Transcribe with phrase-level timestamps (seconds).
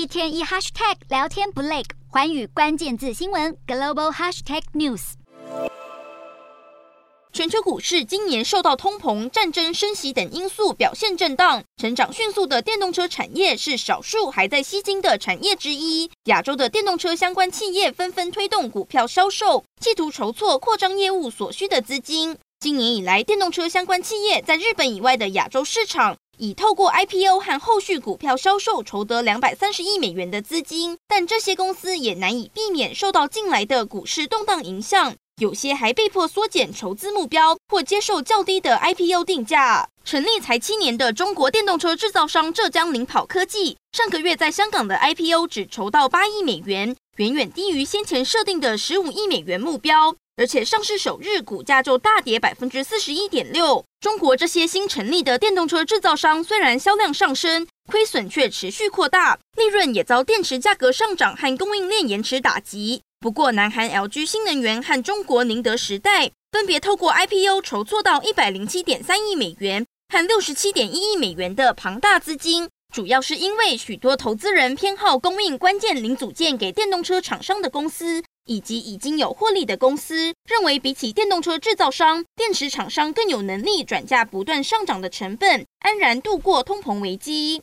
[0.00, 5.12] 一天一 hashtag 聊天不累，寰宇关键字新闻 global hashtag news。
[7.34, 16.10] 全球股市今年受到通膨、战争、升息等因素表现震荡，成长迅速的电动车产业是少数还在吸金的产业之一。
[16.24, 22.38] 亚洲的电动车相关企业纷纷推动股票销售，企图筹措扩张业务所需的资金。
[22.58, 35.14] 今年以来，电动车相关企业在日本以外的亚洲市场，已透过 IPO 和后续股票销售筹得两百三十亿美元的资金，但这些公司也难以避免受到近来的股市动荡影响。
[35.42, 39.86] 有些还被迫缩减筹资目标，或接受较低的 IPO 定价。
[40.02, 50.16] 成立才七年的中国电动车制造商浙江领跑科技，上个月在香港的 IPO 只筹到八亿美元，远远低于先前设定的十五亿美元目标。
[50.36, 53.84] 而且上市首日股价就大跌百分之四十一点六。
[54.00, 63.02] 中国这些新成立的电动车制造商虽然销量上升，亏损却持续扩大，利润也遭电池价格上涨和供应链延迟打击。
[63.20, 87.58] 不过，南韩 LG 新能源和中国宁德时代分别透过 IPO 筹措到一百零七点三亿美元和六十七点一亿美元的庞大资金，主要是因为许多投资人偏好供应关键零组件给电动车厂商的公司，以及已经有获利的公司，认为比起电动车制造商，电池厂商更有能力转嫁不断上涨的成本，安然度过通膨危机。